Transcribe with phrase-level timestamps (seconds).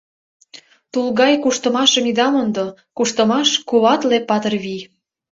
[0.91, 2.65] Тул гай куштымашым ида мондо,
[2.97, 4.81] Куштымаш— куатле патыр вий.